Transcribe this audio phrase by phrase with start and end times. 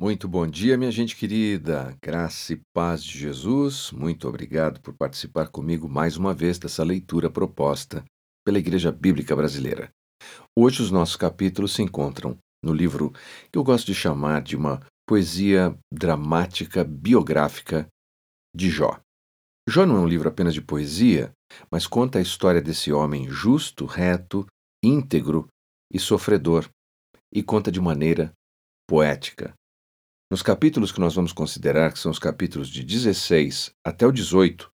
[0.00, 1.94] Muito bom dia, minha gente querida.
[2.02, 3.92] Graça e paz de Jesus.
[3.92, 8.02] Muito obrigado por participar comigo mais uma vez dessa leitura proposta
[8.42, 9.90] pela Igreja Bíblica Brasileira.
[10.58, 13.12] Hoje os nossos capítulos se encontram no livro
[13.52, 17.86] que eu gosto de chamar de uma poesia dramática biográfica
[18.56, 18.98] de Jó.
[19.68, 21.30] Jó não é um livro apenas de poesia,
[21.70, 24.46] mas conta a história desse homem justo, reto,
[24.82, 25.46] íntegro
[25.92, 26.66] e sofredor,
[27.30, 28.32] e conta de maneira
[28.88, 29.52] poética.
[30.30, 34.70] Nos capítulos que nós vamos considerar, que são os capítulos de 16 até o 18,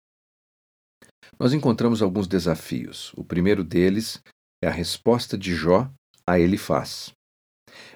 [1.37, 3.11] nós encontramos alguns desafios.
[3.17, 4.23] O primeiro deles
[4.63, 5.91] é a resposta de Jó
[6.25, 7.11] a Elifaz.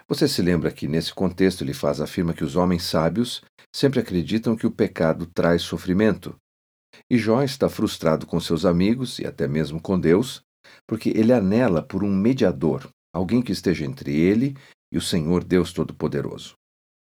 [0.06, 3.42] Você se lembra que, nesse contexto, Elifaz afirma que os homens sábios
[3.74, 6.36] sempre acreditam que o pecado traz sofrimento.
[7.10, 10.42] E Jó está frustrado com seus amigos e até mesmo com Deus,
[10.86, 14.58] porque ele anela por um mediador, alguém que esteja entre ele
[14.92, 16.58] e o Senhor Deus Todo-Poderoso.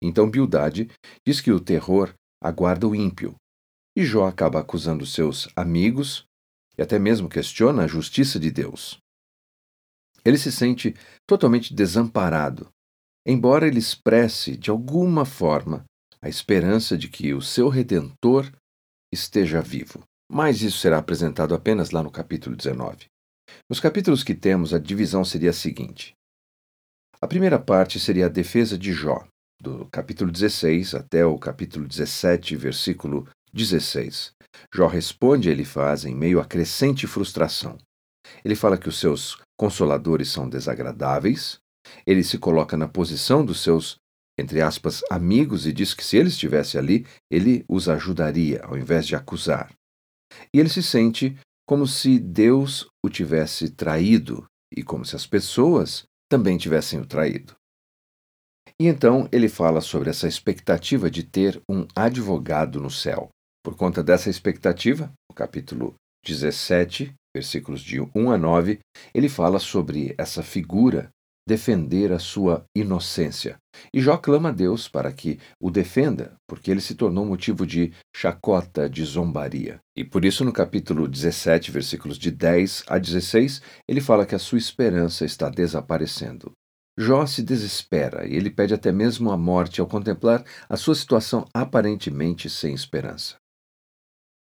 [0.02, 0.90] Então Bildade
[1.26, 3.34] diz que o terror aguarda o ímpio,
[3.96, 6.24] e Jó acaba acusando seus amigos
[6.78, 8.98] e até mesmo questiona a justiça de Deus.
[10.24, 10.94] Ele se sente
[11.26, 12.68] totalmente desamparado,
[13.26, 15.84] embora ele expresse de alguma forma
[16.22, 18.50] a esperança de que o seu redentor
[19.12, 20.02] esteja vivo.
[20.30, 23.06] Mas isso será apresentado apenas lá no capítulo 19.
[23.68, 26.14] Nos capítulos que temos, a divisão seria a seguinte:
[27.20, 29.26] a primeira parte seria a defesa de Jó,
[29.60, 34.32] do capítulo 16 até o capítulo 17, versículo 16.
[34.74, 37.76] Jó responde a Elifaz em meio a crescente frustração.
[38.44, 41.58] Ele fala que os seus consoladores são desagradáveis,
[42.06, 43.96] ele se coloca na posição dos seus,
[44.38, 49.06] entre aspas, amigos e diz que se ele estivesse ali, ele os ajudaria, ao invés
[49.06, 49.70] de acusar.
[50.54, 56.04] E ele se sente como se Deus o tivesse traído e como se as pessoas
[56.30, 57.59] também tivessem o traído.
[58.80, 63.28] E então ele fala sobre essa expectativa de ter um advogado no céu.
[63.62, 65.92] Por conta dessa expectativa, no capítulo
[66.24, 68.78] 17, versículos de 1 a 9,
[69.14, 71.10] ele fala sobre essa figura
[71.46, 73.56] defender a sua inocência.
[73.92, 77.92] E Jó clama a Deus para que o defenda, porque ele se tornou motivo de
[78.16, 79.78] chacota, de zombaria.
[79.94, 84.38] E por isso, no capítulo 17, versículos de 10 a 16, ele fala que a
[84.38, 86.50] sua esperança está desaparecendo.
[86.98, 91.46] Jó se desespera e ele pede até mesmo a morte ao contemplar a sua situação
[91.54, 93.36] aparentemente sem esperança.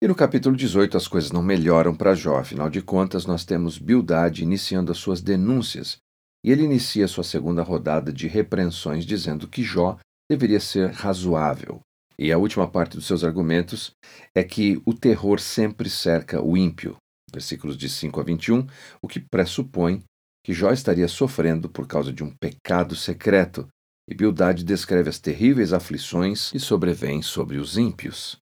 [0.02, 3.78] E no capítulo 18 as coisas não melhoram para Jó, afinal de contas nós temos
[3.78, 5.98] Bildade iniciando as suas denúncias,
[6.44, 9.96] e ele inicia sua segunda rodada de repreensões dizendo que Jó
[10.28, 11.80] deveria ser razoável.
[12.18, 13.92] E a última parte dos seus argumentos
[14.34, 16.96] é que o terror sempre cerca o ímpio,
[17.32, 18.66] versículos de 5 a 21,
[19.00, 20.02] o que pressupõe
[20.44, 23.68] que Jó estaria sofrendo por causa de um pecado secreto,
[24.08, 28.36] e Bildade descreve as terríveis aflições que sobrevêm sobre os ímpios.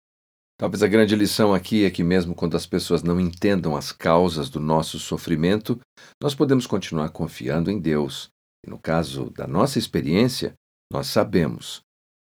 [0.59, 4.49] Talvez a grande lição aqui é que, mesmo quando as pessoas não entendam as causas
[4.49, 5.79] do nosso sofrimento,
[6.23, 8.29] nós podemos continuar confiando em Deus.
[8.65, 10.55] E no caso da nossa experiência,
[10.91, 11.81] nós sabemos,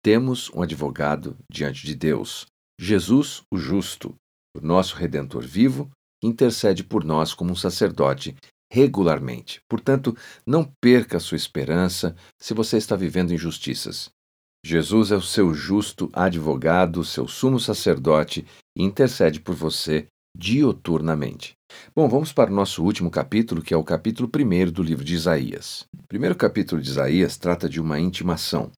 [0.03, 2.45] temos um advogado diante de Deus,
[2.79, 4.13] Jesus, o justo,
[4.55, 5.89] o nosso redentor vivo,
[6.21, 8.35] que intercede por nós como um sacerdote
[8.71, 9.61] regularmente.
[9.69, 14.09] Portanto, não perca sua esperança se você está vivendo injustiças.
[14.65, 18.45] Jesus é o seu justo advogado, seu sumo sacerdote
[18.75, 20.07] e intercede por você
[20.37, 21.53] dioturnamente.
[21.95, 25.15] Bom, vamos para o nosso último capítulo, que é o capítulo 1 do livro de
[25.15, 25.85] Isaías.
[25.93, 28.71] O primeiro capítulo de Isaías trata de uma intimação,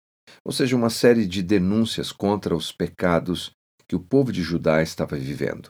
[0.46, 3.52] ou seja, uma série de denúncias contra os pecados
[3.88, 5.70] que o povo de Judá estava vivendo.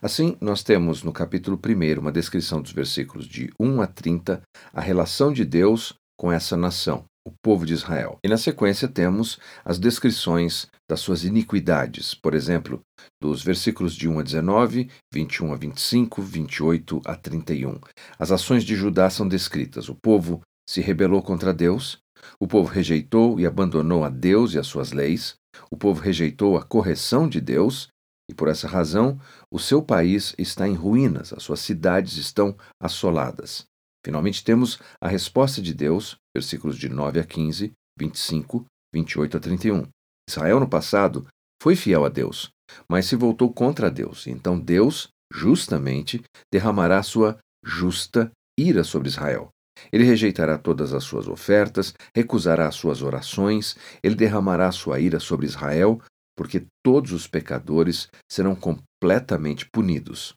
[0.00, 4.80] Assim, nós temos no capítulo 1 uma descrição dos versículos de 1 a 30, a
[4.80, 8.18] relação de Deus com essa nação, o povo de Israel.
[8.24, 12.80] E na sequência temos as descrições das suas iniquidades, por exemplo,
[13.22, 17.78] dos versículos de 1 a 19, 21 a 25, 28 a 31.
[18.18, 19.88] As ações de Judá são descritas.
[19.88, 21.98] O povo se rebelou contra Deus,
[22.40, 25.34] o povo rejeitou e abandonou a Deus e as suas leis,
[25.70, 27.88] o povo rejeitou a correção de Deus
[28.30, 29.18] e por essa razão,
[29.50, 33.64] o seu país está em ruínas, as suas cidades estão assoladas.
[34.04, 38.64] Finalmente temos a resposta de Deus, versículos de 9 a 15, 25,
[38.94, 39.88] 28 a 31.
[40.28, 41.26] Israel no passado
[41.62, 42.50] foi fiel a Deus,
[42.88, 44.26] mas se voltou contra Deus.
[44.26, 46.22] Então Deus, justamente,
[46.52, 49.48] derramará sua justa ira sobre Israel.
[49.92, 55.46] Ele rejeitará todas as suas ofertas, recusará as suas orações, ele derramará sua ira sobre
[55.46, 56.00] Israel,
[56.38, 60.34] porque todos os pecadores serão completamente punidos.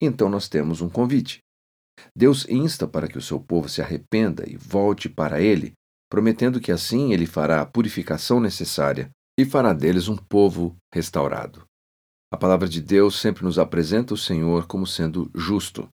[0.00, 1.40] Então nós temos um convite.
[2.14, 5.72] Deus insta para que o seu povo se arrependa e volte para ele,
[6.08, 11.64] prometendo que assim ele fará a purificação necessária e fará deles um povo restaurado.
[12.32, 15.88] A palavra de Deus sempre nos apresenta o Senhor como sendo justo.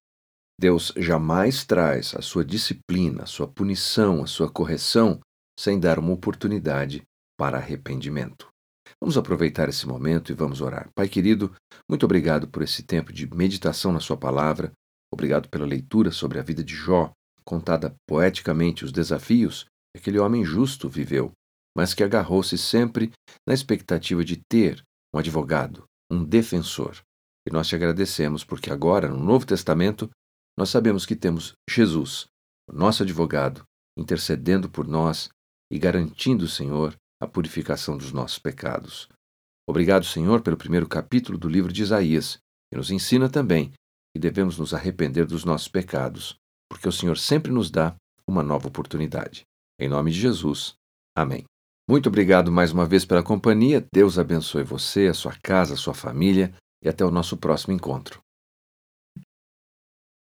[0.62, 5.19] Deus jamais traz a sua disciplina, a sua punição, a sua correção
[5.60, 7.01] sem dar uma oportunidade
[7.36, 8.54] para arrependimento.
[9.01, 10.89] Vamos aproveitar esse momento e vamos orar.
[10.95, 11.53] Pai querido,
[11.89, 14.71] muito obrigado por esse tempo de meditação na Sua palavra.
[15.13, 17.11] Obrigado pela leitura sobre a vida de Jó,
[17.43, 21.31] contada poeticamente os desafios que aquele homem justo viveu,
[21.75, 23.11] mas que agarrou-se sempre
[23.47, 24.81] na expectativa de ter
[25.13, 26.99] um advogado, um defensor.
[27.47, 30.09] E nós te agradecemos porque agora, no Novo Testamento,
[30.57, 32.25] nós sabemos que temos Jesus,
[32.69, 33.63] o nosso advogado,
[33.97, 35.29] intercedendo por nós
[35.71, 39.09] e garantindo, Senhor, a purificação dos nossos pecados.
[39.67, 42.38] Obrigado, Senhor, pelo primeiro capítulo do livro de Isaías,
[42.71, 43.71] que nos ensina também
[44.13, 46.35] que devemos nos arrepender dos nossos pecados,
[46.69, 47.95] porque o Senhor sempre nos dá
[48.27, 49.44] uma nova oportunidade.
[49.79, 50.75] Em nome de Jesus.
[51.17, 51.44] Amém.
[51.88, 53.85] Muito obrigado mais uma vez pela companhia.
[53.94, 56.53] Deus abençoe você, a sua casa, a sua família
[56.83, 58.25] e até o nosso próximo encontro.